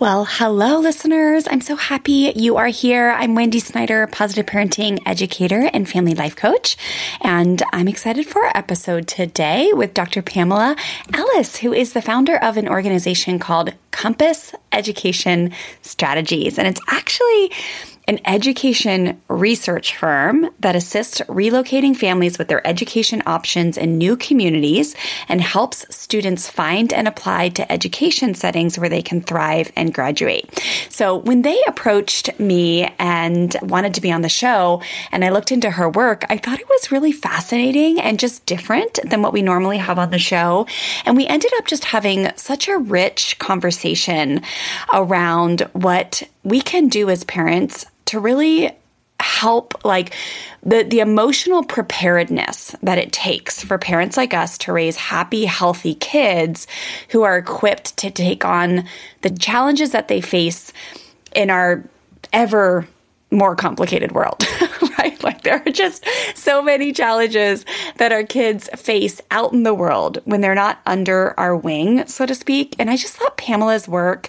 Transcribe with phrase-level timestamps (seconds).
[0.00, 1.46] Well, hello, listeners.
[1.46, 3.10] I'm so happy you are here.
[3.10, 6.78] I'm Wendy Snyder, positive parenting educator and family life coach.
[7.20, 10.22] And I'm excited for our episode today with Dr.
[10.22, 10.74] Pamela
[11.12, 15.52] Ellis, who is the founder of an organization called Compass Education
[15.82, 16.58] Strategies.
[16.58, 17.52] And it's actually
[18.10, 24.96] an education research firm that assists relocating families with their education options in new communities
[25.28, 30.60] and helps students find and apply to education settings where they can thrive and graduate.
[30.88, 35.52] So when they approached me and wanted to be on the show and I looked
[35.52, 39.40] into her work, I thought it was really fascinating and just different than what we
[39.40, 40.66] normally have on the show.
[41.04, 44.42] And we ended up just having such a rich conversation
[44.92, 48.70] around what we can do as parents to really
[49.20, 50.14] help like
[50.62, 55.94] the the emotional preparedness that it takes for parents like us to raise happy healthy
[55.94, 56.66] kids
[57.10, 58.86] who are equipped to take on
[59.20, 60.72] the challenges that they face
[61.34, 61.84] in our
[62.32, 62.86] ever
[63.30, 64.44] more complicated world,
[64.98, 65.22] right?
[65.22, 66.04] Like there are just
[66.34, 67.64] so many challenges
[67.96, 72.26] that our kids face out in the world when they're not under our wing, so
[72.26, 72.74] to speak.
[72.78, 74.28] And I just thought Pamela's work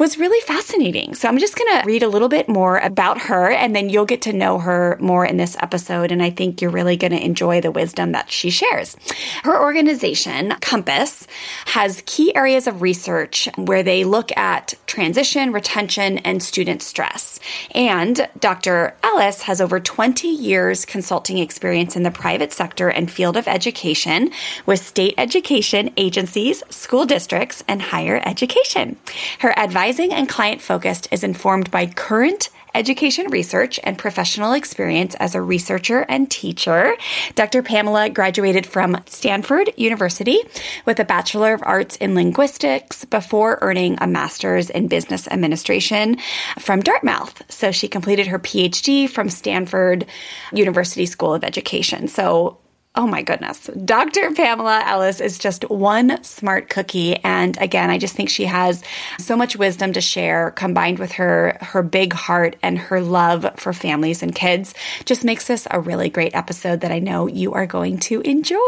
[0.00, 1.14] was really fascinating.
[1.14, 4.06] So I'm just going to read a little bit more about her and then you'll
[4.06, 6.10] get to know her more in this episode.
[6.10, 8.96] And I think you're really going to enjoy the wisdom that she shares.
[9.42, 11.26] Her organization, Compass,
[11.66, 17.38] has key areas of research where they look at transition, retention, and student stress.
[17.72, 18.96] And Dr.
[19.02, 24.30] Ellis has over 20 years consulting experience in the private sector and field of education
[24.64, 28.96] with state education agencies, school districts, and higher education.
[29.40, 35.16] Her advice Advising and client focused is informed by current education research and professional experience
[35.16, 36.94] as a researcher and teacher.
[37.34, 37.60] Dr.
[37.64, 40.38] Pamela graduated from Stanford University
[40.86, 46.18] with a Bachelor of Arts in Linguistics before earning a Master's in Business Administration
[46.60, 47.42] from Dartmouth.
[47.48, 50.06] So she completed her PhD from Stanford
[50.52, 52.06] University School of Education.
[52.06, 52.60] So
[52.96, 53.70] Oh my goodness.
[53.84, 54.32] Dr.
[54.32, 57.14] Pamela Ellis is just one smart cookie.
[57.18, 58.82] And again, I just think she has
[59.16, 63.72] so much wisdom to share combined with her, her big heart and her love for
[63.72, 64.74] families and kids
[65.04, 68.58] just makes this a really great episode that I know you are going to enjoy.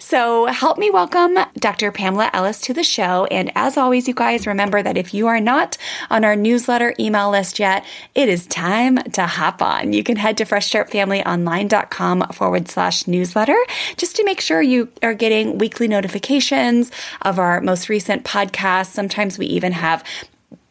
[0.00, 1.92] So help me welcome Dr.
[1.92, 3.26] Pamela Ellis to the show.
[3.26, 5.76] And as always, you guys remember that if you are not
[6.08, 7.84] on our newsletter email list yet,
[8.14, 9.92] it is time to hop on.
[9.92, 15.14] You can head to freshstartfamilyonline.com forward slash newsletter newsletter just to make sure you are
[15.14, 16.90] getting weekly notifications
[17.22, 18.86] of our most recent podcasts.
[18.86, 20.04] Sometimes we even have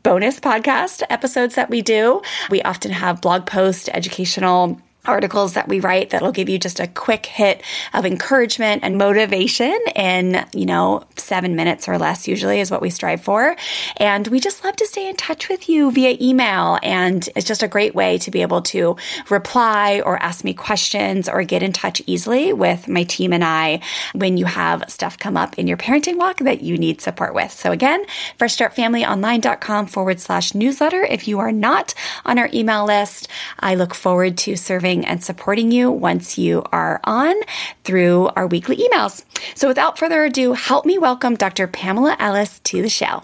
[0.04, 2.22] bonus podcast episodes that we do.
[2.50, 6.88] We often have blog posts, educational articles that we write that'll give you just a
[6.88, 7.64] quick hit
[7.94, 12.90] of encouragement and motivation in, you know, seven minutes or less usually is what we
[12.90, 13.56] strive for.
[13.98, 16.78] And we just love to stay in touch with you via email.
[16.84, 18.96] And it's just a great way to be able to
[19.30, 23.82] reply or ask me questions or get in touch easily with my team and I
[24.14, 27.52] when you have stuff come up in your parenting walk that you need support with.
[27.52, 28.06] So again,
[28.40, 31.04] freshstartfamilyonline.com forward slash newsletter.
[31.04, 33.28] If you are not on our email list,
[33.60, 37.36] I look forward to serving serving and supporting you once you are on
[37.84, 39.24] through our weekly emails.
[39.56, 41.68] So without further ado, help me welcome Dr.
[41.68, 43.24] Pamela Ellis to the show.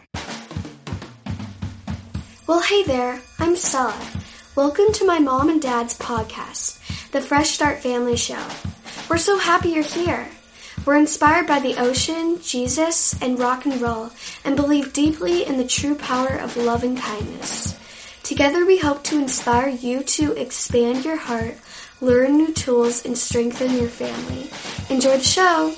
[2.48, 4.00] Well, hey there, I'm Stella.
[4.56, 8.44] Welcome to my mom and dad's podcast, the Fresh Start Family Show.
[9.10, 10.26] We're so happy you're here.
[10.86, 14.10] We're inspired by the ocean, Jesus, and rock and roll,
[14.46, 17.78] and believe deeply in the true power of love and kindness.
[18.28, 21.56] Together, we hope to inspire you to expand your heart,
[22.02, 24.50] learn new tools, and strengthen your family.
[24.90, 25.74] Enjoy the show!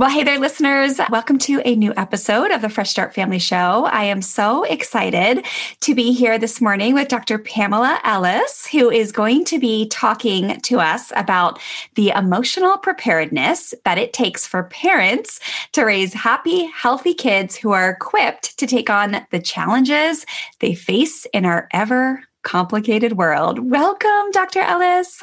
[0.00, 0.98] Well, hey there, listeners.
[1.10, 3.84] Welcome to a new episode of the Fresh Start Family Show.
[3.84, 5.44] I am so excited
[5.80, 7.36] to be here this morning with Dr.
[7.36, 11.60] Pamela Ellis, who is going to be talking to us about
[11.96, 15.38] the emotional preparedness that it takes for parents
[15.72, 20.24] to raise happy, healthy kids who are equipped to take on the challenges
[20.60, 23.58] they face in our ever complicated world.
[23.58, 24.60] Welcome, Dr.
[24.60, 25.22] Ellis.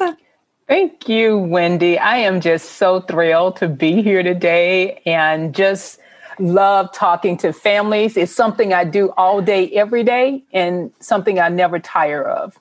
[0.68, 1.98] Thank you, Wendy.
[1.98, 5.98] I am just so thrilled to be here today and just
[6.38, 8.18] love talking to families.
[8.18, 12.58] It's something I do all day, every day, and something I never tire of.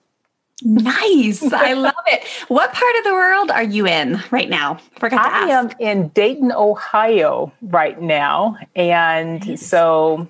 [0.64, 1.44] Nice.
[1.52, 2.26] I love it.
[2.48, 4.80] What part of the world are you in right now?
[5.00, 5.76] Forgot to I ask.
[5.76, 8.58] am in Dayton, Ohio right now.
[8.74, 9.68] And nice.
[9.68, 10.30] so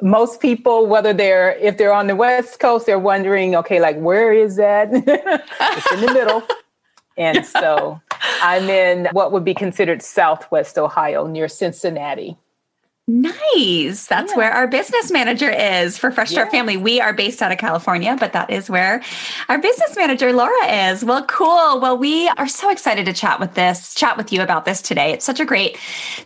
[0.00, 4.32] most people, whether they're if they're on the West Coast, they're wondering, okay, like where
[4.32, 4.88] is that?
[4.92, 6.42] it's in the middle.
[7.18, 8.00] And so
[8.42, 12.36] I'm in what would be considered Southwest Ohio near Cincinnati.
[13.08, 14.06] Nice.
[14.06, 14.36] That's yeah.
[14.36, 16.58] where our business manager is for Fresh Start yeah.
[16.58, 16.76] Family.
[16.76, 19.02] We are based out of California, but that is where
[19.48, 21.02] our business manager Laura is.
[21.02, 21.80] Well, cool.
[21.80, 25.12] Well, we are so excited to chat with this, chat with you about this today.
[25.14, 25.78] It's such a great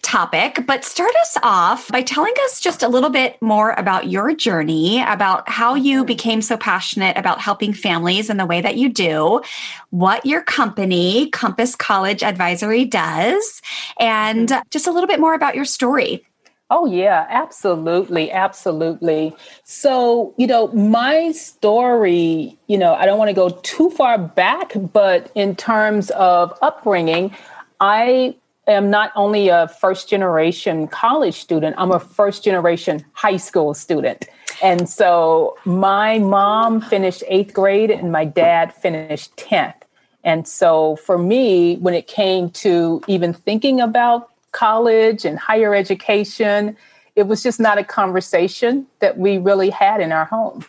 [0.02, 0.64] topic.
[0.66, 5.04] But start us off by telling us just a little bit more about your journey,
[5.06, 6.06] about how you mm-hmm.
[6.06, 9.40] became so passionate about helping families in the way that you do,
[9.90, 13.62] what your company, Compass College Advisory, does,
[14.00, 14.62] and mm-hmm.
[14.70, 16.26] just a little bit more about your story.
[16.74, 18.32] Oh, yeah, absolutely.
[18.32, 19.36] Absolutely.
[19.62, 24.72] So, you know, my story, you know, I don't want to go too far back,
[24.90, 27.36] but in terms of upbringing,
[27.78, 28.34] I
[28.66, 34.24] am not only a first generation college student, I'm a first generation high school student.
[34.62, 39.74] And so my mom finished eighth grade and my dad finished 10th.
[40.24, 46.76] And so for me, when it came to even thinking about college and higher education.
[47.16, 50.64] It was just not a conversation that we really had in our home.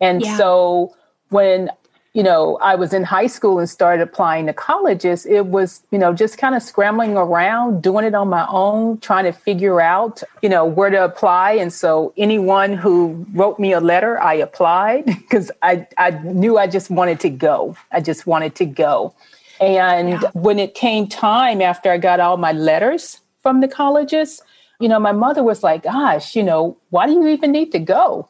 [0.00, 0.36] And yeah.
[0.36, 0.94] so
[1.30, 1.70] when
[2.14, 5.98] you know, I was in high school and started applying to colleges, it was, you
[5.98, 10.22] know, just kind of scrambling around, doing it on my own, trying to figure out,
[10.42, 11.52] you know, where to apply.
[11.52, 16.66] And so anyone who wrote me a letter, I applied because I, I knew I
[16.66, 17.76] just wanted to go.
[17.90, 19.14] I just wanted to go.
[19.62, 20.30] And yeah.
[20.32, 24.42] when it came time after I got all my letters from the colleges,
[24.80, 27.78] you know, my mother was like, gosh, you know, why do you even need to
[27.78, 28.28] go?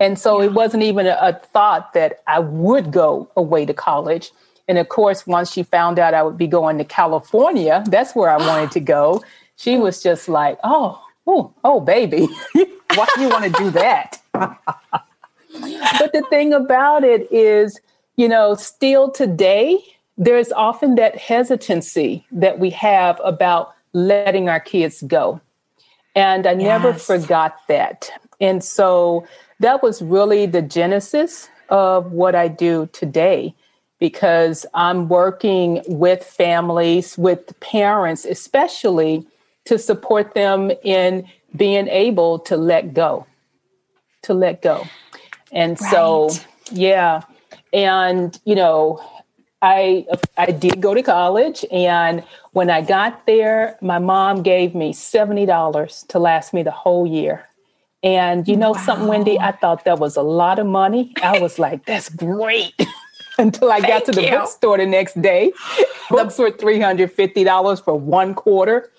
[0.00, 0.46] And so yeah.
[0.46, 4.32] it wasn't even a, a thought that I would go away to college.
[4.66, 8.30] And of course, once she found out I would be going to California, that's where
[8.30, 9.22] I wanted to go.
[9.56, 14.20] She was just like, oh, oh, oh, baby, why do you want to do that?
[14.32, 17.78] but the thing about it is,
[18.16, 19.78] you know, still today,
[20.20, 25.40] there's often that hesitancy that we have about letting our kids go.
[26.14, 26.60] And I yes.
[26.60, 28.10] never forgot that.
[28.38, 29.26] And so
[29.60, 33.54] that was really the genesis of what I do today
[33.98, 39.26] because I'm working with families, with parents, especially
[39.64, 41.26] to support them in
[41.56, 43.26] being able to let go,
[44.22, 44.86] to let go.
[45.50, 45.90] And right.
[45.90, 46.30] so,
[46.70, 47.22] yeah.
[47.72, 49.02] And, you know,
[49.62, 50.06] I
[50.38, 55.44] I did go to college, and when I got there, my mom gave me seventy
[55.46, 57.46] dollars to last me the whole year.
[58.02, 58.80] And you know wow.
[58.80, 61.12] something, Wendy, I thought that was a lot of money.
[61.22, 62.74] I was like, "That's great."
[63.38, 64.30] Until I got to the you.
[64.30, 65.52] bookstore the next day,
[66.10, 68.90] books were three hundred fifty dollars for one quarter.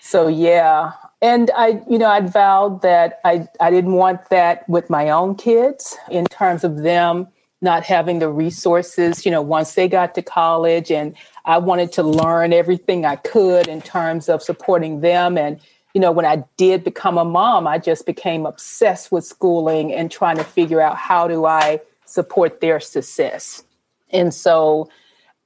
[0.00, 0.92] So yeah,
[1.22, 5.34] and I, you know, I vowed that I I didn't want that with my own
[5.34, 7.28] kids in terms of them
[7.62, 11.14] not having the resources, you know, once they got to college and
[11.44, 15.36] I wanted to learn everything I could in terms of supporting them.
[15.36, 15.60] And,
[15.94, 20.10] you know, when I did become a mom, I just became obsessed with schooling and
[20.10, 23.62] trying to figure out how do I support their success.
[24.10, 24.88] And so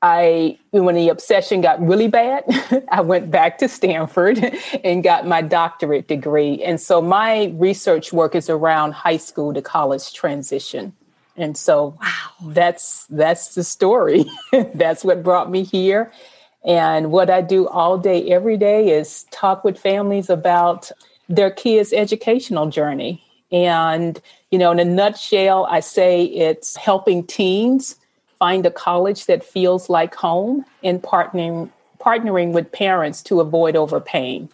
[0.01, 2.45] I, when the obsession got really bad,
[2.91, 4.39] I went back to Stanford
[4.85, 6.63] and got my doctorate degree.
[6.63, 10.93] And so my research work is around high school to college transition.
[11.37, 12.53] And so wow.
[12.53, 14.25] that's that's the story.
[14.75, 16.13] that's what brought me here.
[16.65, 20.91] And what I do all day every day is talk with families about
[21.29, 23.23] their kids' educational journey.
[23.53, 27.97] And you know, in a nutshell, I say it's helping teens
[28.39, 34.49] find a college that feels like home and partnering partnering with parents to avoid overpaying.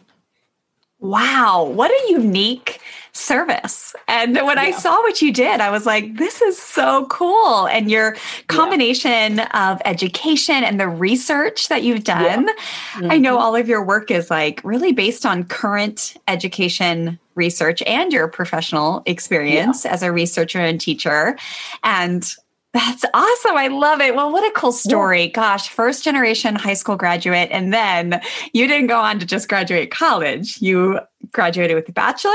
[1.00, 2.80] Wow, what a unique
[3.12, 3.95] service.
[4.07, 4.62] And when yeah.
[4.62, 7.66] I saw what you did, I was like, this is so cool.
[7.66, 8.16] And your
[8.49, 9.73] combination yeah.
[9.73, 12.54] of education and the research that you've done, yeah.
[12.95, 13.11] mm-hmm.
[13.11, 13.42] I know mm-hmm.
[13.42, 19.02] all of your work is like really based on current education research and your professional
[19.07, 21.37] experience as a researcher and teacher.
[21.83, 22.35] And
[22.73, 23.57] that's awesome.
[23.57, 24.15] I love it.
[24.15, 25.25] Well, what a cool story.
[25.25, 25.31] Yeah.
[25.31, 27.49] Gosh, first generation high school graduate.
[27.50, 28.21] And then
[28.53, 30.61] you didn't go on to just graduate college.
[30.62, 31.00] You
[31.33, 32.31] graduated with a bachelor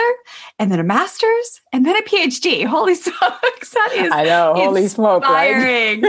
[0.59, 2.65] and then a master's and then a PhD.
[2.65, 3.69] Holy smokes.
[3.71, 6.01] That is I know, holy smoke, right?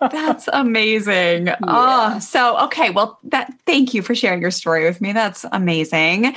[0.00, 1.46] That's amazing.
[1.46, 1.56] Yeah.
[1.62, 2.90] Oh, so okay.
[2.90, 5.12] Well, that thank you for sharing your story with me.
[5.12, 6.34] That's amazing.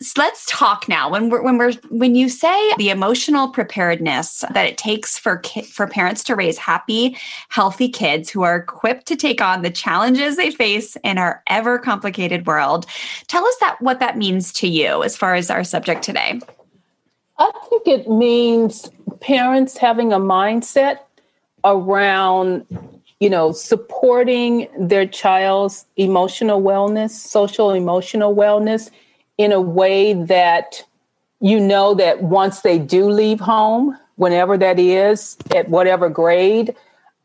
[0.00, 1.10] So let's talk now.
[1.10, 5.62] When we're when we're when you say the emotional preparedness that it takes for ki-
[5.62, 7.16] for parents to raise happy,
[7.48, 11.78] healthy kids who are equipped to take on the challenges they face in our ever
[11.78, 12.86] complicated world.
[13.26, 16.38] Tell us that what that means to you as far as our subject today.
[17.38, 20.98] I think it means parents having a mindset
[21.64, 22.66] around,
[23.18, 28.90] you know, supporting their child's emotional wellness, social emotional wellness
[29.38, 30.84] in a way that
[31.40, 36.74] you know that once they do leave home, whenever that is, at whatever grade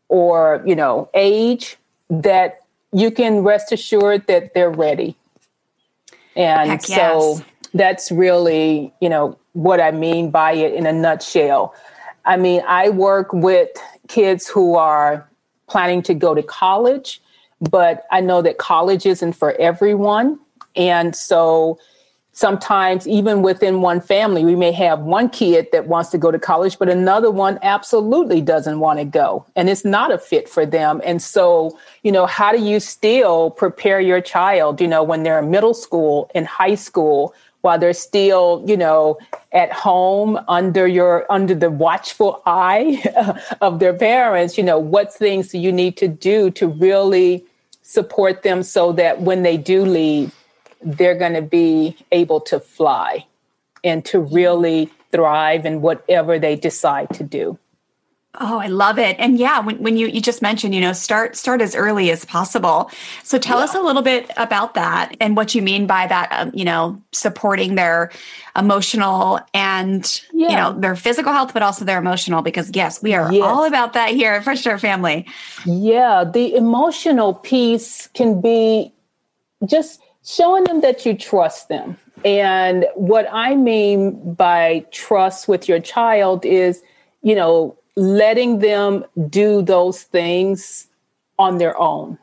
[0.07, 1.77] or, you know, age,
[2.09, 2.61] that
[2.93, 5.17] you can rest assured that they're ready.
[6.37, 7.43] And Heck so yes.
[7.73, 11.73] That's really, you know, what I mean by it in a nutshell.
[12.25, 13.69] I mean, I work with
[14.07, 15.27] kids who are
[15.67, 17.21] planning to go to college,
[17.69, 20.39] but I know that college isn't for everyone.
[20.75, 21.79] And so
[22.33, 26.39] sometimes, even within one family, we may have one kid that wants to go to
[26.39, 29.45] college, but another one absolutely doesn't want to go.
[29.55, 31.01] And it's not a fit for them.
[31.03, 35.39] And so, you know, how do you still prepare your child, you know, when they're
[35.39, 37.33] in middle school and high school?
[37.61, 39.17] While they're still, you know,
[39.51, 43.01] at home under your under the watchful eye
[43.61, 47.43] of their parents, you know, what things do you need to do to really
[47.81, 50.33] support them so that when they do leave,
[50.81, 53.25] they're going to be able to fly
[53.83, 57.57] and to really thrive in whatever they decide to do.
[58.39, 59.17] Oh, I love it.
[59.19, 62.23] And yeah, when, when you, you just mentioned, you know, start, start as early as
[62.23, 62.89] possible.
[63.23, 63.65] So tell yeah.
[63.65, 67.01] us a little bit about that and what you mean by that, um, you know,
[67.11, 68.09] supporting their
[68.55, 70.49] emotional and, yeah.
[70.49, 73.43] you know, their physical health, but also their emotional, because yes, we are yes.
[73.43, 75.27] all about that here at Fresh Start Family.
[75.65, 76.23] Yeah.
[76.23, 78.93] The emotional piece can be
[79.65, 81.97] just showing them that you trust them.
[82.23, 86.81] And what I mean by trust with your child is,
[87.23, 90.87] you know, letting them do those things
[91.37, 92.17] on their own.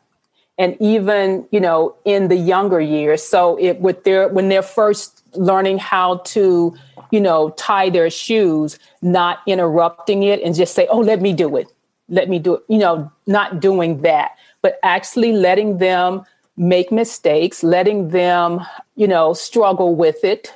[0.57, 3.23] And even you know in the younger years.
[3.23, 6.77] So it with their when they're first learning how to
[7.11, 11.57] you know tie their shoes not interrupting it and just say oh let me do
[11.57, 11.69] it.
[12.09, 14.33] Let me do it you know not doing that.
[14.61, 16.25] But actually letting them
[16.57, 18.61] make mistakes letting them
[18.97, 20.53] you know struggle with it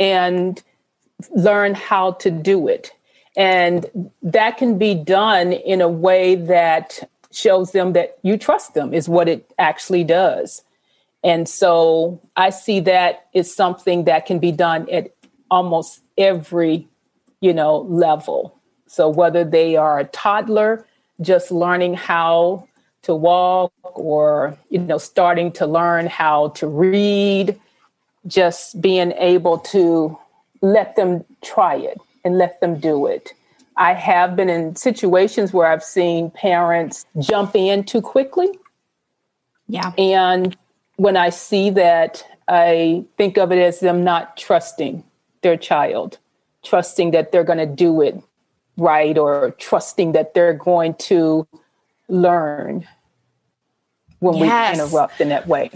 [0.00, 0.60] and
[1.36, 2.90] learn how to do it
[3.36, 8.94] and that can be done in a way that shows them that you trust them,
[8.94, 10.62] is what it actually does.
[11.22, 15.12] And so I see that is something that can be done at
[15.50, 16.88] almost every,
[17.40, 18.56] you know, level.
[18.86, 20.86] So whether they are a toddler,
[21.20, 22.68] just learning how
[23.02, 27.60] to walk or, you know, starting to learn how to read,
[28.26, 30.18] just being able to
[30.62, 33.32] let them try it and let them do it.
[33.76, 38.48] I have been in situations where I've seen parents jump in too quickly.
[39.68, 39.92] Yeah.
[39.96, 40.56] And
[40.96, 45.04] when I see that, I think of it as them not trusting
[45.42, 46.18] their child,
[46.64, 48.20] trusting that they're going to do it
[48.76, 51.46] right or trusting that they're going to
[52.08, 52.86] learn
[54.18, 54.76] when yes.
[54.76, 55.70] we interrupt in that way.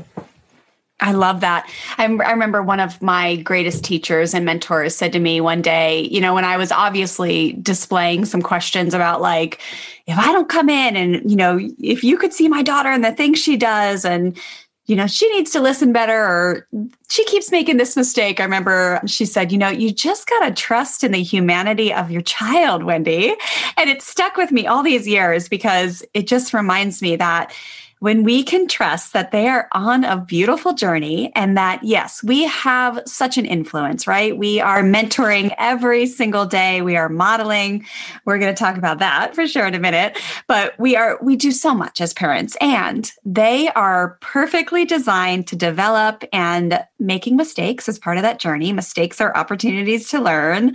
[1.00, 1.68] I love that.
[1.98, 6.02] I, I, remember one of my greatest teachers and mentors said to me one day,
[6.02, 9.60] you know, when I was obviously displaying some questions about, like,
[10.06, 13.04] if I don't come in and, you know, if you could see my daughter and
[13.04, 14.38] the things she does, and,
[14.86, 16.66] you know, she needs to listen better, or
[17.08, 18.40] she keeps making this mistake.
[18.40, 22.10] I remember she said, you know, you just got to trust in the humanity of
[22.10, 23.34] your child, Wendy.
[23.76, 27.54] And it stuck with me all these years because it just reminds me that
[28.00, 32.44] when we can trust that they are on a beautiful journey and that, yes, we
[32.44, 34.36] have such an influence, right?
[34.36, 36.80] We are mentoring every single day.
[36.80, 37.86] We are modeling.
[38.24, 41.36] We're going to talk about that for sure in a minute, but we are, we
[41.36, 47.86] do so much as parents and they are perfectly designed to develop and making mistakes
[47.88, 48.72] as part of that journey.
[48.72, 50.74] Mistakes are opportunities to learn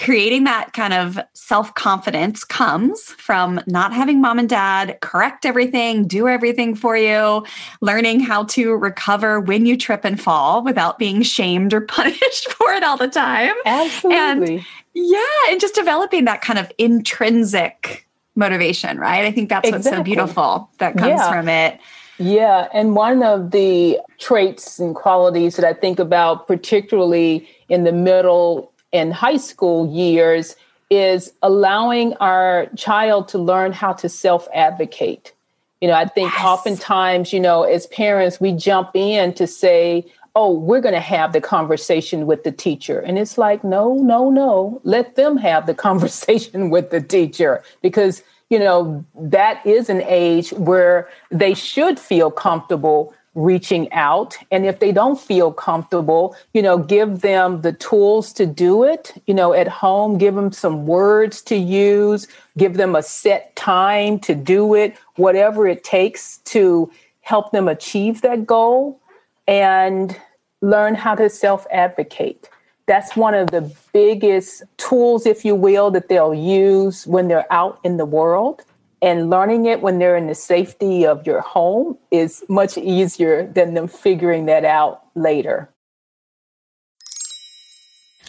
[0.00, 6.06] creating that kind of self confidence comes from not having mom and dad correct everything,
[6.06, 7.44] do everything for you,
[7.82, 12.72] learning how to recover when you trip and fall without being shamed or punished for
[12.72, 13.54] it all the time.
[13.66, 14.56] Absolutely.
[14.56, 19.24] And yeah, and just developing that kind of intrinsic motivation, right?
[19.26, 19.90] I think that's exactly.
[19.90, 21.30] what's so beautiful that comes yeah.
[21.30, 21.78] from it.
[22.18, 22.68] Yeah.
[22.74, 28.70] And one of the traits and qualities that I think about, particularly in the middle
[28.92, 30.56] and high school years,
[30.90, 35.32] is allowing our child to learn how to self advocate.
[35.80, 36.44] You know, I think yes.
[36.44, 40.04] oftentimes, you know, as parents, we jump in to say,
[40.34, 43.00] oh, we're going to have the conversation with the teacher.
[43.00, 44.80] And it's like, no, no, no.
[44.84, 50.50] Let them have the conversation with the teacher because, you know, that is an age
[50.52, 54.36] where they should feel comfortable reaching out.
[54.50, 59.12] And if they don't feel comfortable, you know, give them the tools to do it,
[59.26, 62.26] you know, at home, give them some words to use,
[62.58, 68.22] give them a set time to do it, whatever it takes to help them achieve
[68.22, 69.00] that goal
[69.46, 70.16] and
[70.60, 72.48] learn how to self advocate.
[72.86, 77.78] That's one of the biggest tools, if you will, that they'll use when they're out
[77.84, 78.64] in the world.
[79.02, 83.74] And learning it when they're in the safety of your home is much easier than
[83.74, 85.70] them figuring that out later.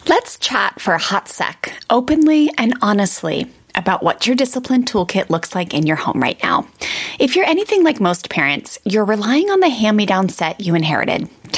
[0.08, 5.54] Let's chat for a hot sec, openly and honestly, about what your discipline toolkit looks
[5.54, 6.66] like in your home right now.
[7.18, 10.74] If you're anything like most parents, you're relying on the hand me down set you
[10.74, 11.28] inherited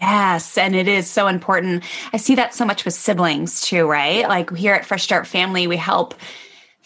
[0.00, 1.84] Yes, and it is so important.
[2.12, 4.26] I see that so much with siblings too, right?
[4.26, 6.14] Like here at Fresh Start Family, we help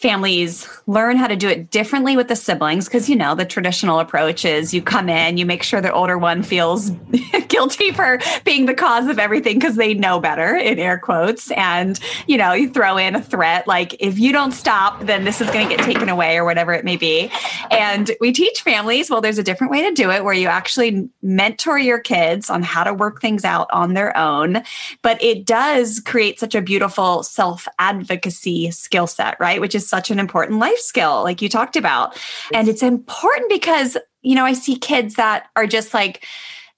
[0.04, 4.00] families learn how to do it differently with the siblings because you know the traditional
[4.00, 6.90] approach is you come in you make sure the older one feels
[7.48, 11.50] guilty for being the cause of everything because they know better in air quotes.
[11.52, 15.40] And you know you throw in a threat like if you don't stop then this
[15.40, 17.30] is going to get taken away or whatever it may be.
[17.70, 21.08] And we teach families well there's a different way to do it where you actually
[21.22, 24.64] mentor your kids on how to work things out on their own.
[25.00, 29.62] But it does create such a beautiful self advocacy skill set right?
[29.62, 32.20] Which is such an important life skill, like you talked about.
[32.52, 36.26] And it's important because, you know, I see kids that are just like,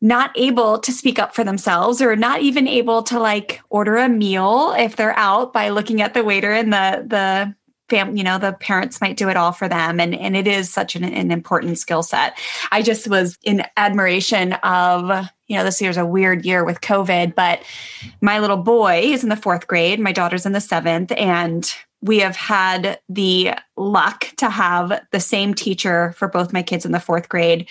[0.03, 4.11] not able to speak up for themselves or not even able to like order a
[4.11, 7.55] meal if they're out by looking at the waiter and the the
[7.89, 10.71] fam you know the parents might do it all for them and and it is
[10.71, 12.39] such an, an important skill set
[12.73, 17.35] i just was in admiration of you know this year's a weird year with covid
[17.35, 17.63] but
[18.21, 22.19] my little boy is in the fourth grade my daughter's in the seventh and we
[22.21, 27.01] have had the luck to have the same teacher for both my kids in the
[27.01, 27.69] fourth grade.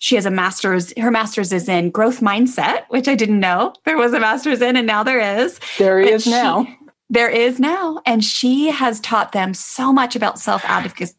[0.00, 3.98] She has a master's, her master's is in growth mindset, which I didn't know there
[3.98, 5.58] was a master's in, and now there is.
[5.78, 6.66] There is she, now.
[7.10, 8.00] There is now.
[8.04, 10.62] And she has taught them so much about self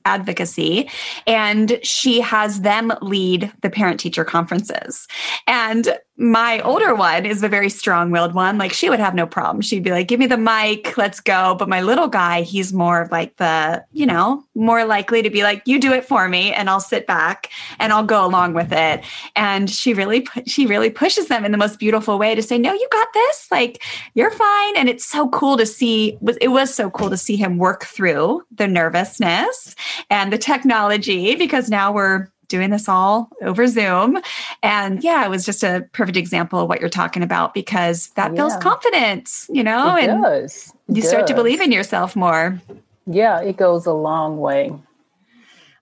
[0.06, 0.90] advocacy.
[1.26, 5.08] And she has them lead the parent teacher conferences.
[5.48, 8.58] And my older one is the very strong willed one.
[8.58, 9.62] Like she would have no problem.
[9.62, 11.56] She'd be like, give me the mic, let's go.
[11.58, 15.44] But my little guy, he's more of like the, you know, more likely to be
[15.44, 18.74] like, you do it for me and I'll sit back and I'll go along with
[18.74, 19.02] it.
[19.38, 22.74] And she really, she really pushes them in the most beautiful way to say, no,
[22.74, 23.48] you got this.
[23.50, 23.82] Like
[24.14, 24.76] you're fine.
[24.76, 28.44] And it's so cool to see, it was so cool to see him work through
[28.52, 29.74] the nervousness
[30.10, 34.20] and the technology because now we're doing this all over Zoom.
[34.62, 38.32] And yeah, it was just a perfect example of what you're talking about because that
[38.32, 38.36] yeah.
[38.36, 40.74] builds confidence, you know, it and does.
[40.88, 41.10] You does.
[41.10, 42.60] start to believe in yourself more.
[43.06, 44.72] Yeah, it goes a long way.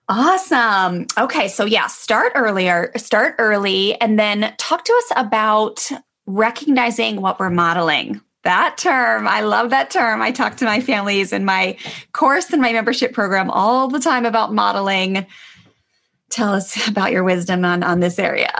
[0.08, 1.06] Awesome.
[1.18, 5.90] Okay, so yeah, start earlier, start early, and then talk to us about
[6.24, 8.20] recognizing what we're modeling.
[8.44, 10.22] That term, I love that term.
[10.22, 11.76] I talk to my families in my
[12.12, 15.26] course and my membership program all the time about modeling
[16.30, 18.52] tell us about your wisdom on, on this area.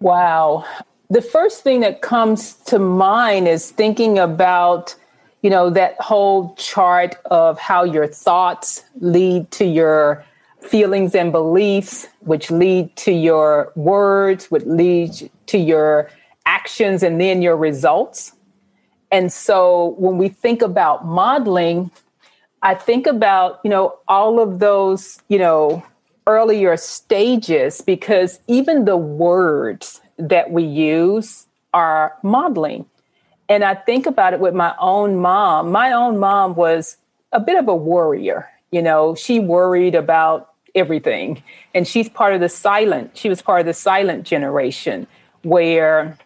[0.00, 0.64] Wow.
[1.10, 4.94] The first thing that comes to mind is thinking about,
[5.42, 10.24] you know, that whole chart of how your thoughts lead to your
[10.60, 16.10] feelings and beliefs, which lead to your words, which lead to your
[16.44, 18.32] actions and then your results.
[19.10, 21.90] And so when we think about modeling,
[22.62, 25.82] I think about, you know, all of those, you know,
[26.28, 32.84] earlier stages because even the words that we use are modeling.
[33.48, 35.72] And I think about it with my own mom.
[35.72, 36.98] My own mom was
[37.32, 38.48] a bit of a worrier.
[38.70, 41.42] You know, she worried about everything.
[41.74, 45.06] And she's part of the silent, she was part of the silent generation
[45.42, 46.18] where,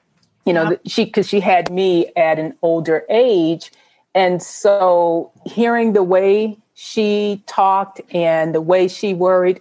[0.45, 0.81] you know, yep.
[0.87, 3.71] she, because she had me at an older age.
[4.15, 9.61] And so hearing the way she talked and the way she worried,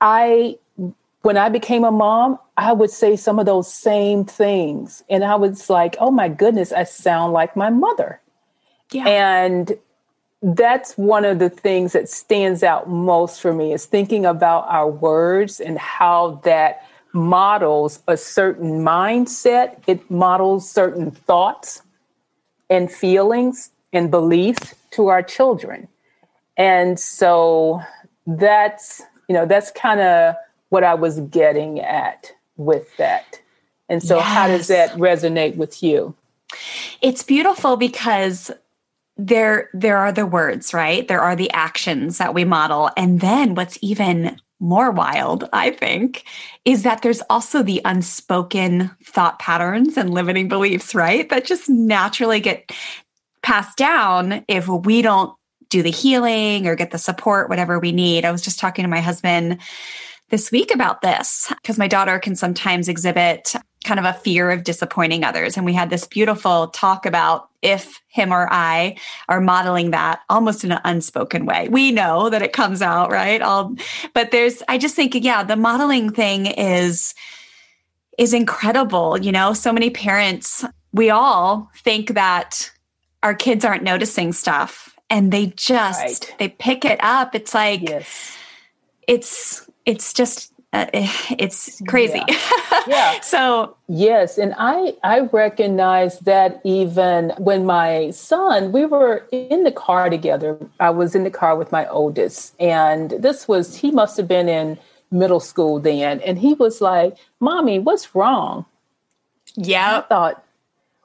[0.00, 0.56] I
[1.22, 5.02] when I became a mom, I would say some of those same things.
[5.10, 8.20] And I was like, oh my goodness, I sound like my mother.
[8.90, 9.06] Yeah.
[9.06, 9.78] And
[10.42, 14.88] that's one of the things that stands out most for me is thinking about our
[14.88, 19.82] words and how that models a certain mindset.
[19.86, 21.82] It models certain thoughts
[22.70, 25.88] and feelings and beliefs to our children.
[26.56, 27.82] And so
[28.26, 30.34] that's you know, that's kind of
[30.70, 33.40] what I was getting at with that.
[33.88, 34.26] And so, yes.
[34.26, 36.16] how does that resonate with you?
[37.00, 38.50] It's beautiful because
[39.16, 41.06] there there are the words, right?
[41.06, 46.24] There are the actions that we model, and then what's even more wild, I think,
[46.64, 51.28] is that there's also the unspoken thought patterns and limiting beliefs, right?
[51.28, 52.72] That just naturally get
[53.42, 55.32] passed down if we don't
[55.70, 58.24] do the healing or get the support, whatever we need.
[58.24, 59.58] I was just talking to my husband
[60.28, 63.54] this week about this because my daughter can sometimes exhibit
[63.84, 65.56] kind of a fear of disappointing others.
[65.56, 68.96] And we had this beautiful talk about if him or I
[69.28, 71.68] are modeling that almost in an unspoken way.
[71.68, 73.40] We know that it comes out, right?
[73.40, 73.74] All,
[74.12, 77.14] but there's, I just think, yeah, the modeling thing is,
[78.18, 79.18] is incredible.
[79.18, 82.70] You know, so many parents, we all think that
[83.22, 86.34] our kids aren't noticing stuff and they just right.
[86.38, 88.36] they pick it up it's like yes.
[89.06, 92.82] it's it's just uh, it's crazy yeah.
[92.86, 93.20] yeah.
[93.20, 99.72] so yes and i i recognize that even when my son we were in the
[99.72, 104.16] car together i was in the car with my oldest and this was he must
[104.16, 104.78] have been in
[105.10, 108.64] middle school then and he was like mommy what's wrong
[109.56, 110.44] yeah i thought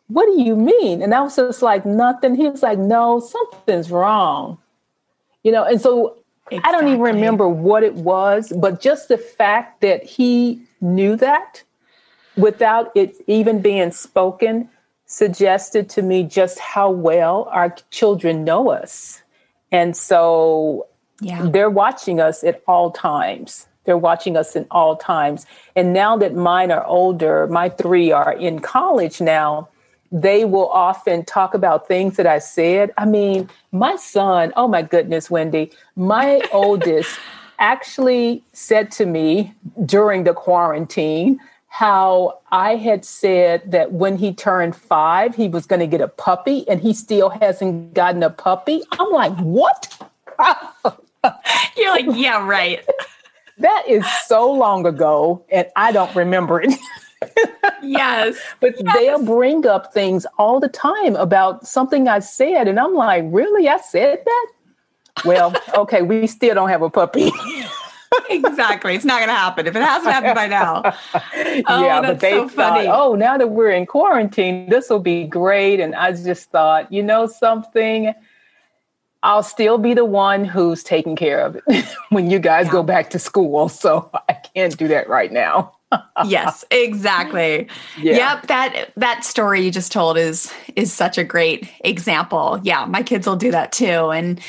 [0.07, 1.01] what do you mean?
[1.01, 2.35] And I was just like, nothing.
[2.35, 4.57] He was like, no, something's wrong.
[5.43, 6.17] You know, and so
[6.51, 6.61] exactly.
[6.67, 11.63] I don't even remember what it was, but just the fact that he knew that
[12.37, 14.69] without it even being spoken
[15.05, 19.21] suggested to me just how well our children know us.
[19.71, 20.87] And so
[21.21, 21.47] yeah.
[21.49, 23.67] they're watching us at all times.
[23.85, 25.45] They're watching us in all times.
[25.75, 29.69] And now that mine are older, my three are in college now,
[30.15, 32.91] they will often talk about things that I said.
[32.97, 37.19] I mean, my son, oh my goodness, Wendy, my oldest
[37.59, 39.53] actually said to me
[39.85, 45.81] during the quarantine how I had said that when he turned five, he was going
[45.81, 48.83] to get a puppy and he still hasn't gotten a puppy.
[48.93, 50.01] I'm like, what?
[51.75, 52.85] You're like, yeah, right.
[53.57, 56.73] that is so long ago and I don't remember it.
[57.81, 58.37] Yes.
[58.59, 58.95] but yes.
[58.95, 62.67] they'll bring up things all the time about something I said.
[62.67, 63.67] And I'm like, really?
[63.67, 64.47] I said that?
[65.23, 67.31] Well, okay, we still don't have a puppy.
[68.29, 68.95] exactly.
[68.95, 70.81] It's not going to happen if it hasn't happened by now.
[71.67, 72.87] Oh, yeah, but they so thought, funny.
[72.87, 75.79] oh, now that we're in quarantine, this will be great.
[75.79, 78.13] And I just thought, you know, something,
[79.23, 82.73] I'll still be the one who's taking care of it when you guys Yeah.
[82.73, 83.69] go back to school.
[83.69, 85.74] So I can't do that right now.
[86.25, 87.67] Yes, exactly.
[87.97, 88.15] Yeah.
[88.35, 92.59] Yep, that that story you just told is is such a great example.
[92.63, 94.11] Yeah, my kids will do that too.
[94.11, 94.39] And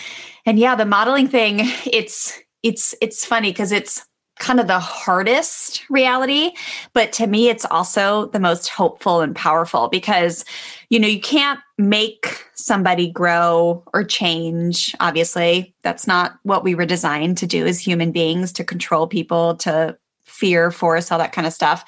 [0.45, 4.05] and yeah, the modeling thing, it's it's it's funny because it's
[4.39, 6.53] kind of the hardest reality,
[6.93, 10.45] but to me it's also the most hopeful and powerful because
[10.89, 14.95] you know, you can't make somebody grow or change.
[15.01, 19.57] Obviously, that's not what we were designed to do as human beings to control people,
[19.57, 19.97] to
[20.37, 21.85] fear, force, all that kind of stuff,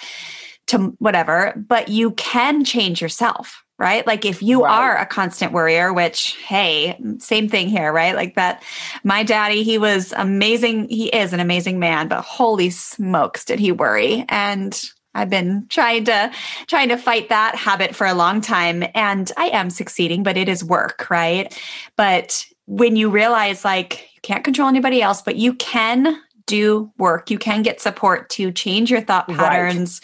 [0.69, 1.55] to whatever.
[1.57, 4.07] But you can change yourself, right?
[4.07, 4.73] Like if you Right.
[4.79, 8.15] are a constant worrier, which, hey, same thing here, right?
[8.15, 8.63] Like that,
[9.05, 10.89] my daddy, he was amazing.
[10.89, 14.25] He is an amazing man, but holy smokes, did he worry?
[14.29, 14.79] And
[15.15, 16.31] I've been trying to
[16.69, 20.49] trying to fight that habit for a long time and I am succeeding but it
[20.49, 21.53] is work, right?
[21.97, 27.31] But when you realize like you can't control anybody else but you can do work,
[27.31, 29.39] you can get support to change your thought Right.
[29.39, 30.01] patterns,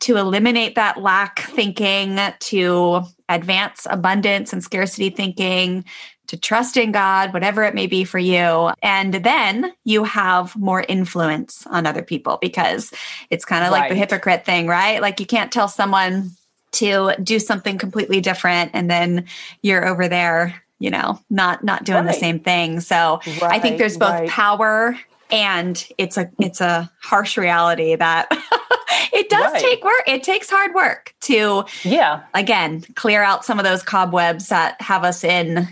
[0.00, 5.84] to eliminate that lack thinking, to advance abundance and scarcity thinking,
[6.28, 8.70] to trust in God, whatever it may be for you.
[8.82, 12.92] And then you have more influence on other people because
[13.30, 15.00] it's kind of like the hypocrite thing, right?
[15.00, 16.30] Like you can't tell someone
[16.72, 19.26] to do something completely different and then
[19.62, 22.80] you're over there, you know, not not doing the same thing.
[22.80, 24.28] So I think there's both right.
[24.28, 24.98] power
[25.30, 28.28] and it's a it's a harsh reality that
[29.12, 29.62] it does Right.
[29.62, 30.02] take work.
[30.06, 32.22] It takes hard work to Yeah.
[32.34, 35.68] again clear out some of those cobwebs that have us in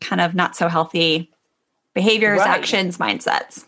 [0.00, 1.30] kind of not so healthy
[1.94, 2.48] behaviors, Right.
[2.48, 3.64] actions, mindsets.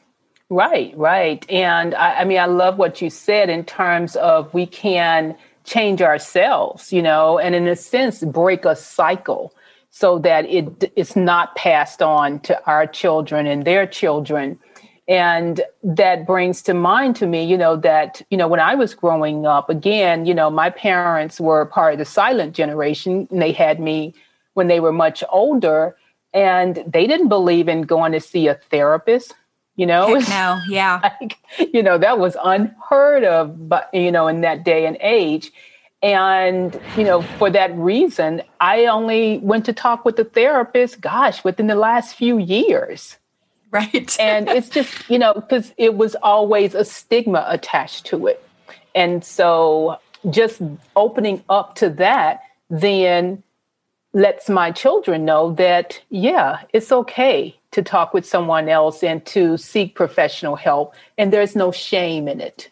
[0.48, 1.48] Right, right.
[1.50, 6.02] And I, I mean, I love what you said in terms of we can change
[6.02, 9.54] ourselves, you know, and in a sense, break a cycle
[9.90, 14.58] so that it it's not passed on to our children and their children.
[15.08, 18.94] And that brings to mind to me, you know, that, you know, when I was
[18.94, 23.26] growing up, again, you know, my parents were part of the silent generation.
[23.30, 24.14] And they had me
[24.54, 25.96] when they were much older
[26.32, 29.34] and they didn't believe in going to see a therapist
[29.80, 30.14] you know?
[30.18, 31.00] Heck no, yeah.
[31.20, 31.38] like
[31.72, 35.50] you know that was unheard of but you know in that day and age.
[36.02, 41.44] And you know for that reason i only went to talk with the therapist gosh
[41.44, 43.18] within the last few years
[43.80, 44.16] Right.
[44.18, 48.44] and it's just you know because it was always a stigma attached to it
[48.96, 50.60] and so just
[50.96, 53.42] opening up to that then
[54.12, 59.56] lets my children know that yeah it's okay to talk with someone else and to
[59.56, 62.70] seek professional help and there's no shame in it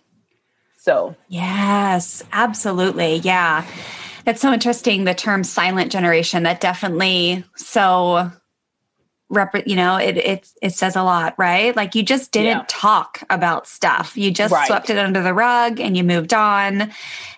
[0.78, 3.16] so Yes, absolutely.
[3.16, 3.66] Yeah.
[4.24, 5.04] That's so interesting.
[5.04, 8.30] The term silent generation, that definitely so
[9.30, 11.74] rep- you know, it it it says a lot, right?
[11.76, 12.64] Like you just didn't Yeah.
[12.68, 14.16] talk about stuff.
[14.16, 14.66] You just Right.
[14.66, 16.90] swept it under the rug and you moved on.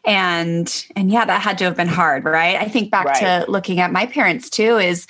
[0.04, 2.56] And and yeah, that had to have been hard, right?
[2.56, 3.44] I think back Right.
[3.44, 5.06] to looking at my parents too is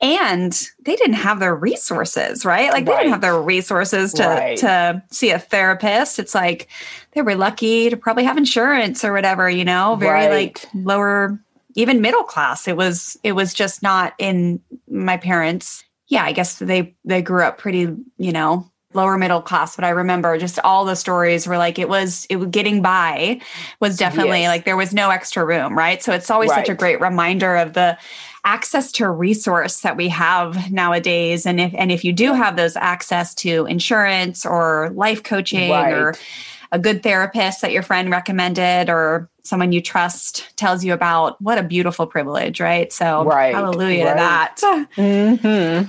[0.00, 0.52] and
[0.84, 2.72] they didn't have the resources, right?
[2.72, 6.18] Like they didn't have the resources to to see a therapist.
[6.18, 6.68] It's like
[7.12, 11.38] they were lucky to probably have insurance or whatever, you know, very like lower
[11.74, 12.66] even middle class.
[12.66, 15.84] It was it was just not in my parents.
[16.12, 19.88] Yeah, I guess they they grew up pretty, you know, lower middle class, but I
[19.88, 23.40] remember just all the stories were like it was it was getting by
[23.80, 24.48] was definitely Yes.
[24.48, 26.02] like there was no extra room, right?
[26.02, 27.96] So it's always such a great reminder of the
[28.44, 32.76] access to resource that we have nowadays and if and if you do have those
[32.76, 36.14] access to insurance or life coaching or
[36.72, 41.56] a good therapist that your friend recommended or someone you trust tells you about what
[41.56, 44.56] a beautiful privilege right so Right, hallelujah right.
[44.56, 45.88] to that mhm.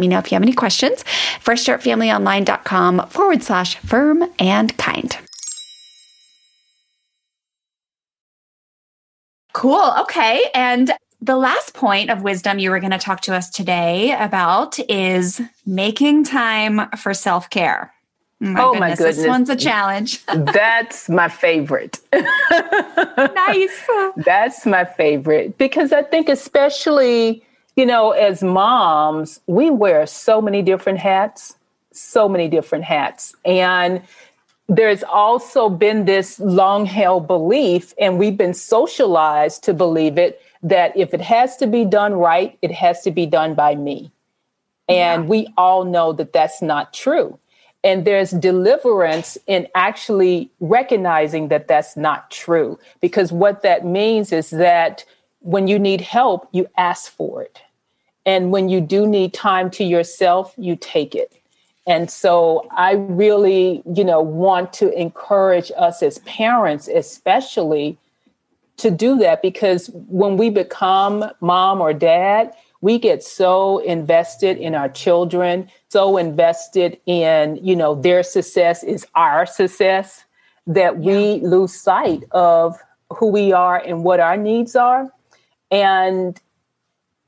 [0.00, 1.04] me know if you have any questions.
[1.44, 5.16] FreshStartFamilyOnline.com forward slash firm and kind.
[9.52, 9.92] Cool.
[10.00, 10.44] Okay.
[10.54, 14.78] And the last point of wisdom you were going to talk to us today about
[14.88, 17.92] is making time for self care.
[18.42, 19.16] Oh my oh goodness, my goodness.
[19.16, 20.24] This one's a challenge.
[20.34, 21.98] That's my favorite.
[22.12, 23.88] nice.
[24.16, 27.44] That's my favorite because I think, especially
[27.76, 31.56] you know, as moms, we wear so many different hats,
[31.92, 33.34] so many different hats.
[33.44, 34.02] And
[34.68, 40.96] there's also been this long held belief, and we've been socialized to believe it, that
[40.96, 44.12] if it has to be done right, it has to be done by me.
[44.88, 45.28] And yeah.
[45.28, 47.38] we all know that that's not true.
[47.82, 52.78] And there's deliverance in actually recognizing that that's not true.
[53.00, 55.04] Because what that means is that
[55.40, 57.60] when you need help, you ask for it.
[58.26, 61.32] And when you do need time to yourself, you take it.
[61.86, 67.98] And so I really, you know, want to encourage us as parents, especially
[68.76, 74.74] to do that because when we become mom or dad, we get so invested in
[74.74, 80.24] our children, so invested in, you know, their success is our success
[80.66, 81.12] that yeah.
[81.12, 82.76] we lose sight of
[83.10, 85.12] who we are and what our needs are.
[85.70, 86.40] And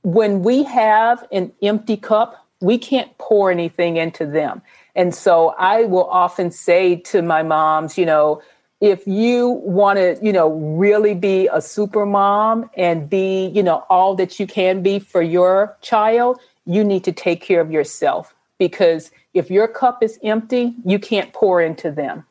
[0.03, 4.63] when we have an empty cup, we can't pour anything into them.
[4.95, 8.43] And so I will often say to my moms, you know,
[8.81, 13.85] if you want to, you know, really be a super mom and be, you know,
[13.89, 18.35] all that you can be for your child, you need to take care of yourself
[18.59, 22.25] because if your cup is empty, you can't pour into them.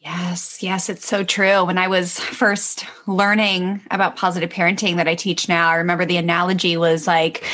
[0.00, 1.64] Yes, yes, it's so true.
[1.64, 6.16] When I was first learning about positive parenting that I teach now, I remember the
[6.16, 7.44] analogy was like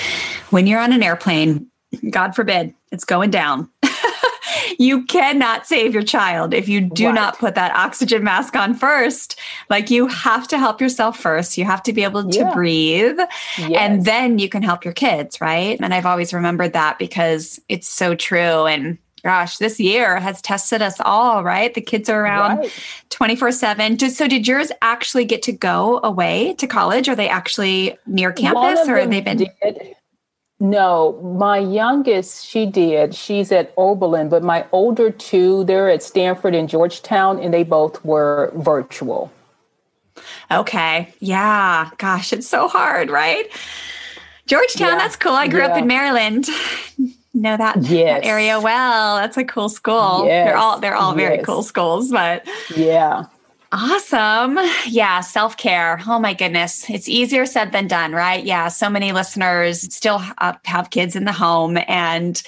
[0.50, 1.66] when you're on an airplane,
[2.10, 3.70] God forbid, it's going down.
[4.78, 7.14] you cannot save your child if you do right.
[7.14, 9.38] not put that oxygen mask on first.
[9.70, 11.56] Like you have to help yourself first.
[11.56, 12.54] You have to be able to yeah.
[12.54, 13.18] breathe
[13.58, 13.72] yes.
[13.78, 15.78] and then you can help your kids, right?
[15.80, 20.82] And I've always remembered that because it's so true and gosh, this year has tested
[20.82, 21.72] us all, right?
[21.74, 22.70] The kids are around
[23.10, 23.54] 24 right.
[23.54, 23.98] 7.
[24.10, 27.08] So, did yours actually get to go away to college?
[27.08, 29.38] Are they actually near campus or have they been?
[29.38, 29.96] Did.
[30.60, 33.14] No, my youngest, she did.
[33.14, 38.04] She's at Oberlin, but my older two, they're at Stanford and Georgetown, and they both
[38.04, 39.32] were virtual.
[40.50, 41.12] Okay.
[41.18, 41.90] Yeah.
[41.98, 43.46] Gosh, it's so hard, right?
[44.46, 44.98] Georgetown, yeah.
[44.98, 45.32] that's cool.
[45.32, 45.68] I grew yeah.
[45.68, 46.46] up in Maryland
[47.34, 48.22] know that, yes.
[48.22, 49.16] that, area well.
[49.16, 50.24] That's a cool school.
[50.26, 50.48] Yes.
[50.48, 51.28] They're all they're all yes.
[51.28, 53.26] very cool schools, but yeah.
[53.72, 54.58] Awesome.
[54.86, 56.00] Yeah, self care.
[56.06, 56.88] Oh my goodness.
[56.88, 58.44] It's easier said than done, right?
[58.44, 58.68] Yeah.
[58.68, 62.40] So many listeners still uh, have kids in the home and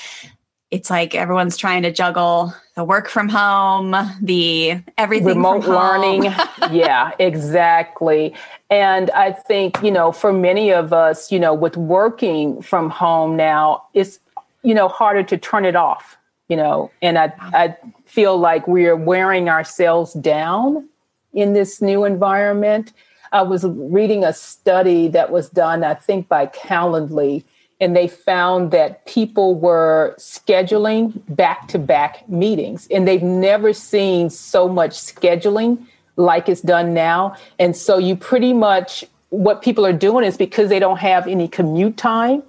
[0.71, 6.25] it's like everyone's trying to juggle the work from home, the everything remote learning.
[6.71, 8.35] yeah, exactly.
[8.69, 13.37] And I think, you know, for many of us, you know, with working from home
[13.37, 14.19] now, it's,
[14.67, 18.97] you know, harder to turn it off, you know, and I, I feel like we're
[18.97, 20.89] wearing ourselves down
[21.33, 22.93] in this new environment.
[23.31, 27.45] I was reading a study that was done, I think, by Calendly
[27.81, 34.31] and they found that people were scheduling back to back meetings and they've never seen
[34.31, 35.87] so much scheduling
[36.17, 40.71] like it's done now and so you pretty much what people are doing is because
[40.71, 42.43] they don't have any commute time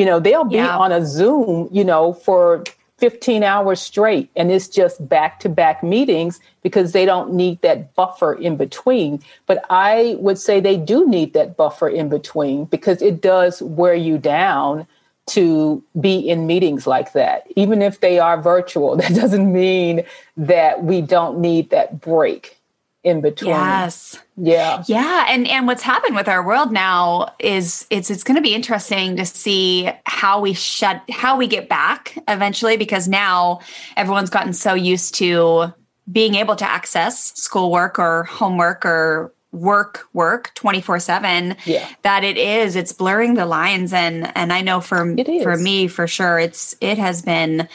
[0.00, 0.78] you know they'll be yeah.
[0.78, 2.64] on a zoom you know for
[2.96, 7.94] 15 hours straight and it's just back to back meetings because they don't need that
[7.94, 9.22] buffer in between.
[9.46, 13.94] But i would say they do need that buffer in between because it does wear
[13.94, 14.86] you down
[15.26, 17.46] to be in meetings like that.
[17.56, 20.04] Even if they are virtual that doesn't mean
[20.36, 22.59] that we don't need that break
[23.02, 23.50] in between.
[23.50, 24.18] Yes.
[24.36, 24.84] Yeah.
[24.86, 28.54] Yeah, and and what's happened with our world now is it's it's going to be
[28.54, 33.60] interesting to see how we shut how we get back eventually because now
[33.96, 35.72] everyone's gotten so used to
[36.10, 41.88] being able to access schoolwork or homework or work work 24/7 yeah.
[42.02, 46.06] that it is it's blurring the lines and and I know for for me for
[46.06, 47.68] sure it's it has been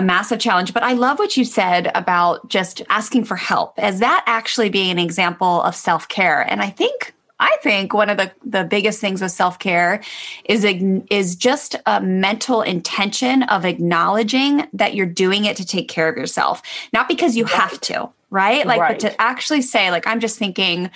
[0.00, 0.72] a massive challenge.
[0.72, 4.90] But I love what you said about just asking for help, as that actually being
[4.90, 6.40] an example of self care.
[6.40, 10.02] And I think I think one of the, the biggest things with self care
[10.46, 10.64] is
[11.10, 16.16] is just a mental intention of acknowledging that you're doing it to take care of
[16.16, 16.62] yourself,
[16.94, 17.52] not because you right.
[17.52, 18.66] have to, right?
[18.66, 19.00] Like, right.
[19.00, 20.90] but to actually say, like, I'm just thinking.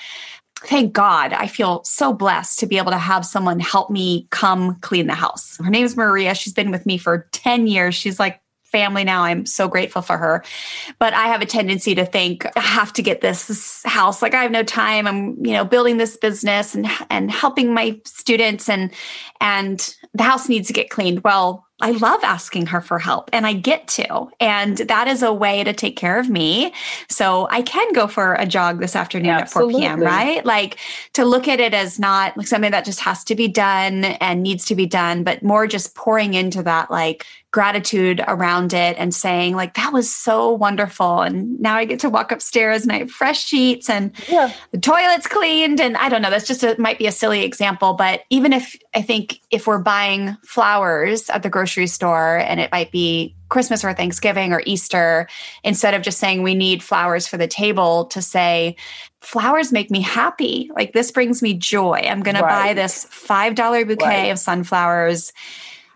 [0.58, 4.76] Thank God, I feel so blessed to be able to have someone help me come
[4.76, 5.58] clean the house.
[5.58, 6.34] Her name is Maria.
[6.34, 7.94] She's been with me for 10 years.
[7.94, 8.40] She's like
[8.74, 9.22] family now.
[9.22, 10.42] I'm so grateful for her.
[10.98, 14.20] But I have a tendency to think I have to get this house.
[14.20, 15.06] Like I have no time.
[15.06, 18.90] I'm, you know, building this business and and helping my students and
[19.40, 21.22] and the house needs to get cleaned.
[21.22, 24.28] Well, I love asking her for help and I get to.
[24.40, 26.72] And that is a way to take care of me.
[27.10, 29.84] So I can go for a jog this afternoon Absolutely.
[29.84, 30.46] at 4 p.m., right?
[30.46, 30.78] Like
[31.14, 34.42] to look at it as not like something that just has to be done and
[34.42, 39.14] needs to be done, but more just pouring into that like gratitude around it and
[39.14, 42.98] saying like that was so wonderful and now i get to walk upstairs and i
[42.98, 44.52] have fresh sheets and yeah.
[44.72, 47.94] the toilet's cleaned and i don't know that's just a might be a silly example
[47.94, 52.72] but even if i think if we're buying flowers at the grocery store and it
[52.72, 55.28] might be christmas or thanksgiving or easter
[55.62, 58.74] instead of just saying we need flowers for the table to say
[59.20, 62.40] flowers make me happy like this brings me joy i'm going right.
[62.40, 64.32] to buy this $5 bouquet right.
[64.32, 65.32] of sunflowers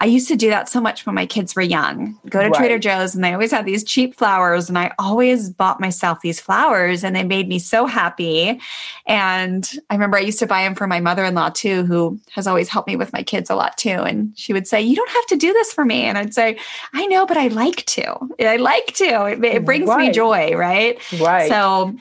[0.00, 2.18] I used to do that so much when my kids were young.
[2.28, 2.54] Go to right.
[2.54, 6.38] Trader Joe's and they always had these cheap flowers and I always bought myself these
[6.40, 8.60] flowers and they made me so happy.
[9.06, 12.68] And I remember I used to buy them for my mother-in-law too, who has always
[12.68, 13.90] helped me with my kids a lot too.
[13.90, 16.58] And she would say, "You don't have to do this for me." And I'd say,
[16.92, 18.16] "I know, but I like to.
[18.40, 19.26] I like to.
[19.26, 20.08] It, it brings right.
[20.08, 21.48] me joy, right?" Right.
[21.48, 21.96] So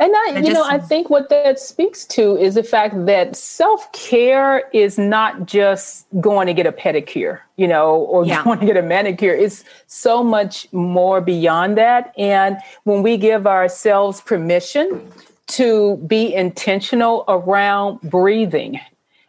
[0.00, 3.90] and I, you know, I think what that speaks to is the fact that self
[3.92, 8.42] care is not just going to get a pedicure, you know, or yeah.
[8.42, 9.32] going to get a manicure.
[9.32, 12.12] It's so much more beyond that.
[12.18, 15.12] And when we give ourselves permission
[15.46, 18.80] to be intentional around breathing,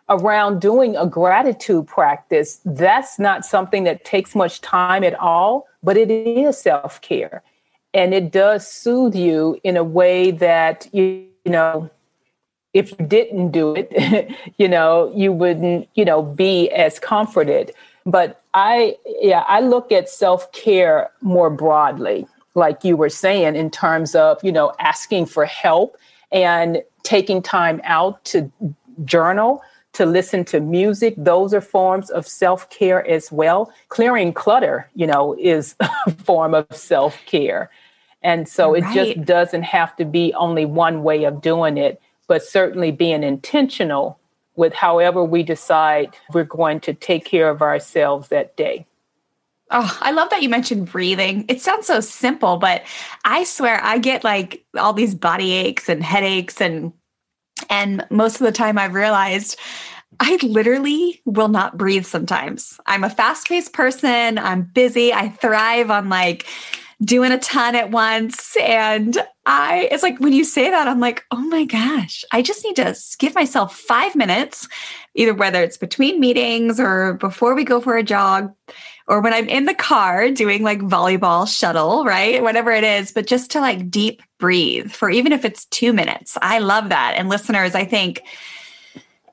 [0.10, 5.96] around doing a gratitude practice, that's not something that takes much time at all, but
[5.96, 7.44] it is self care
[7.96, 11.90] and it does soothe you in a way that you, you know
[12.74, 17.74] if you didn't do it you know you wouldn't you know be as comforted.
[18.06, 24.14] But i yeah i look at self-care more broadly like you were saying in terms
[24.14, 25.98] of you know asking for help
[26.32, 28.52] and taking time out to
[29.06, 29.62] journal
[29.94, 31.16] to listen to music.
[31.18, 33.72] Those are forms of self-care as well.
[33.88, 37.72] Clearing clutter you know is a form of self-care
[38.26, 38.84] and so right.
[38.84, 43.24] it just doesn't have to be only one way of doing it, but certainly being
[43.24, 44.20] intentional
[44.56, 48.88] with however we decide we're going to take care of ourselves that day.
[49.70, 51.46] Oh, I love that you mentioned breathing.
[51.50, 52.82] It sounds so simple, but
[53.26, 56.94] I swear I get like all these body aches and headaches and
[57.70, 59.60] and most of the time I've realized
[60.20, 62.80] I literally will not breathe sometimes.
[62.88, 66.48] I'm a fast-paced person, I'm busy, I thrive on like
[67.02, 68.56] doing a ton at once.
[68.58, 72.64] And I, it's like when you say that, I'm like, oh my gosh, I just
[72.64, 74.68] need to give myself five minutes,
[75.14, 78.54] either whether it's between meetings or before we go for a jog
[79.08, 82.42] or when I'm in the car doing like volleyball shuttle, right?
[82.42, 86.38] Whatever it is, but just to like deep breathe for even if it's two minutes.
[86.42, 87.14] I love that.
[87.18, 88.22] And listeners, I think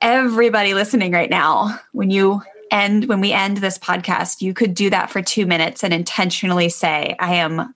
[0.01, 2.41] everybody listening right now, when you
[2.73, 6.69] end, when we end this podcast, you could do that for two minutes and intentionally
[6.69, 7.73] say, I am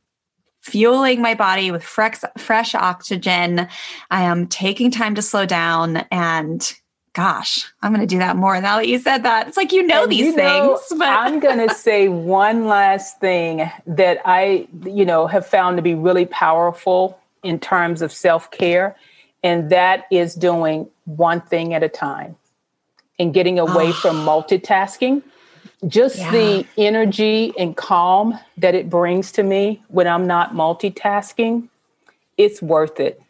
[0.61, 3.67] fueling my body with fresh, fresh oxygen.
[4.11, 6.73] I am taking time to slow down and
[7.13, 9.47] gosh, I'm going to do that more now that you said that.
[9.47, 10.99] It's like you know and these you know, things.
[10.99, 15.81] But I'm going to say one last thing that I, you know, have found to
[15.81, 18.95] be really powerful in terms of self care,
[19.43, 22.35] and that is doing one thing at a time
[23.19, 23.93] and getting away oh.
[23.93, 25.23] from multitasking.
[25.87, 26.31] Just yeah.
[26.31, 31.69] the energy and calm that it brings to me when I'm not multitasking,
[32.37, 33.21] it's worth it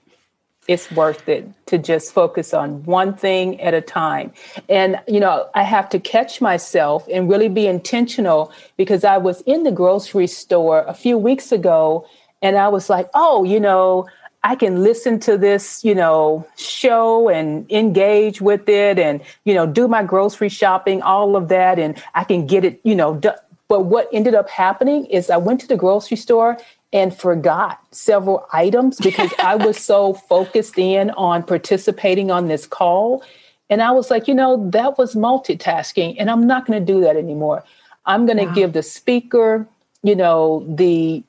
[0.67, 4.33] it's worth it to just focus on one thing at a time.
[4.67, 9.41] And, you know, I have to catch myself and really be intentional because I was
[9.41, 12.05] in the grocery store a few weeks ago
[12.41, 14.07] and I was like, oh, you know,
[14.47, 19.67] I can listen to this, you know, show and engage with it and, you know,
[19.67, 21.77] do my grocery shopping, all of that.
[21.77, 23.19] And I can get it, you know,
[23.67, 26.57] But what ended up happening is I went to the grocery store
[26.93, 33.23] and forgot several items because I was so focused in on participating on this call.
[33.69, 37.01] And I was like, you know, that was multitasking, and I'm not going to do
[37.01, 37.65] that anymore.
[38.05, 38.53] I'm going to wow.
[38.53, 39.67] give the speaker,
[40.03, 41.21] you know, the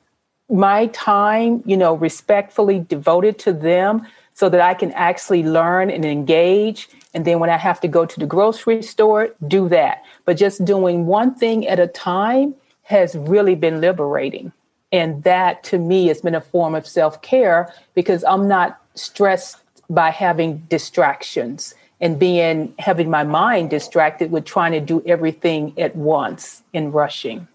[0.49, 6.05] my time, you know, respectfully devoted to them so that I can actually learn and
[6.05, 6.89] engage.
[7.13, 10.05] And then when I have to go to the grocery store, do that.
[10.25, 14.53] But just doing one thing at a time has really been liberating.
[14.93, 19.59] And that to me has been a form of self care because I'm not stressed
[19.91, 25.97] by having distractions and being having my mind distracted with trying to do everything at
[25.97, 27.49] once in rushing.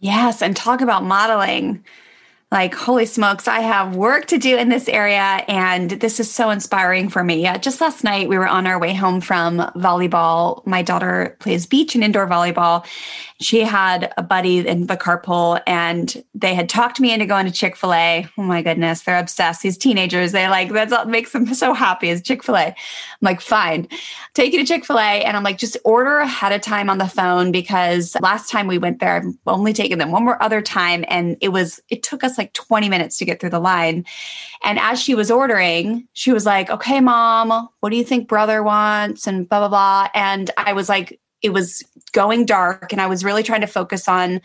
[0.00, 1.84] Yes, and talk about modeling
[2.52, 5.44] like, holy smokes, I have work to do in this area.
[5.46, 7.46] And this is so inspiring for me.
[7.46, 10.66] Uh, just last night, we were on our way home from volleyball.
[10.66, 12.84] My daughter plays beach and indoor volleyball.
[13.40, 17.52] She had a buddy in the carpool and they had talked me into going to
[17.52, 18.26] Chick fil A.
[18.36, 19.62] Oh my goodness, they're obsessed.
[19.62, 22.66] These teenagers, they like, that's what makes them so happy is Chick fil A.
[22.66, 22.74] I'm
[23.22, 23.88] like, fine,
[24.34, 25.24] take you to Chick fil A.
[25.24, 28.76] And I'm like, just order ahead of time on the phone because last time we
[28.76, 31.06] went there, I've only taken them one more other time.
[31.08, 34.04] And it was, it took us like 20 minutes to get through the line.
[34.62, 38.62] And as she was ordering, she was like, okay, mom, what do you think brother
[38.62, 39.26] wants?
[39.26, 40.08] And blah, blah, blah.
[40.14, 41.82] And I was like, it was
[42.12, 44.40] going dark and I was really trying to focus on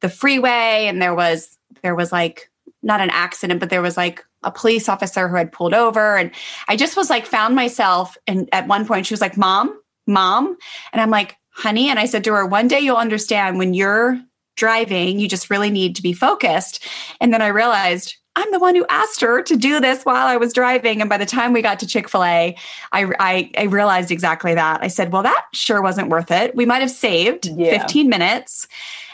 [0.00, 0.86] the freeway.
[0.86, 2.50] And there was, there was like,
[2.82, 6.16] not an accident, but there was like a police officer who had pulled over.
[6.16, 6.30] And
[6.68, 8.16] I just was like, found myself.
[8.26, 9.76] And at one point, she was like, Mom,
[10.06, 10.56] Mom.
[10.92, 11.88] And I'm like, honey.
[11.88, 14.20] And I said to her, one day you'll understand when you're
[14.56, 15.18] driving.
[15.18, 16.84] You just really need to be focused.
[17.20, 20.36] And then I realized I'm the one who asked her to do this while I
[20.36, 21.00] was driving.
[21.00, 22.56] And by the time we got to Chick fil A,
[22.92, 24.80] I, I, I, realized exactly that.
[24.80, 26.54] I said, well, that sure wasn't worth it.
[26.54, 27.82] We might have saved yeah.
[27.82, 28.68] 15 minutes.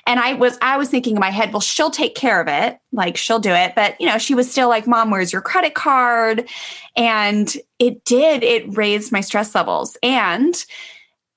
[0.06, 2.78] And I was, I was thinking in my head, well, she'll take care of it.
[2.92, 3.74] Like she'll do it.
[3.74, 6.46] But, you know, she was still like, mom, where's your credit card?
[6.94, 9.96] And it did, it raised my stress levels.
[10.02, 10.62] And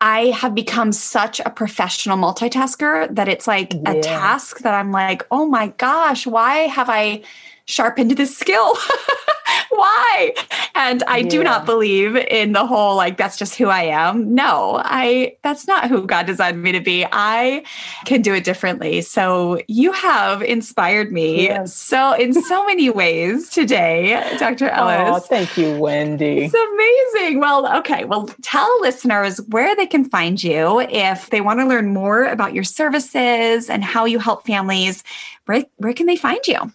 [0.02, 3.92] I have become such a professional multitasker that it's like yeah.
[3.92, 7.24] a task that I'm like, oh my gosh, why have I
[7.68, 8.76] sharpened this skill?
[9.70, 10.34] why?
[10.76, 11.30] And I yeah.
[11.30, 14.34] do not believe in the whole like that's just who I am.
[14.34, 17.06] No, I that's not who God designed me to be.
[17.12, 17.64] I
[18.06, 19.02] can do it differently.
[19.02, 21.74] So you have inspired me yes.
[21.74, 24.70] so in so many ways today, Dr.
[24.70, 25.10] Ellis.
[25.16, 26.46] Oh, thank you, Wendy.
[26.46, 27.40] It's amazing.
[27.40, 28.06] Well, okay.
[28.06, 32.54] Well, tell listeners where they can find you if they want to learn more about
[32.54, 35.04] your services and how you help families.
[35.46, 36.72] Where, where can they find you?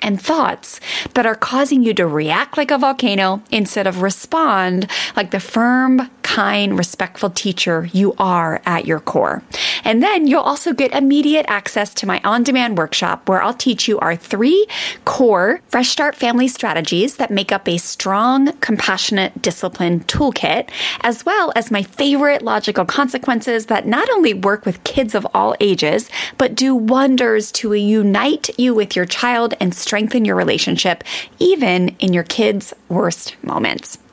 [0.01, 0.79] and thoughts
[1.13, 6.09] that are causing you to react like a volcano instead of respond like the firm,
[6.31, 9.43] kind, respectful teacher you are at your core.
[9.83, 13.85] And then you'll also get immediate access to my on demand workshop where I'll teach
[13.89, 14.65] you our three
[15.03, 20.69] core Fresh Start family strategies that make up a strong, compassionate discipline toolkit,
[21.01, 25.53] as well as my favorite logical consequences that not only work with kids of all
[25.59, 31.03] ages, but do wonders to unite you with your child and strengthen your relationship,
[31.39, 33.97] even in your kids' worst moments.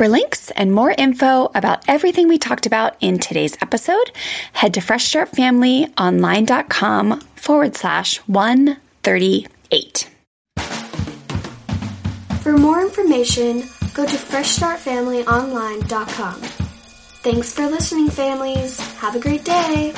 [0.00, 4.10] For links and more info about everything we talked about in today's episode,
[4.54, 10.08] head to freshstartfamilyonline.com forward slash 138.
[12.40, 16.40] For more information, go to freshstartfamilyonline.com.
[17.20, 18.80] Thanks for listening, families.
[19.00, 19.92] Have a great day.